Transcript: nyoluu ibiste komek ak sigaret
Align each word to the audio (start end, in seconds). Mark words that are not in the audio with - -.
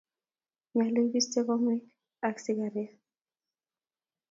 nyoluu 0.75 1.05
ibiste 1.07 1.39
komek 1.47 1.83
ak 2.27 2.35
sigaret 2.43 2.91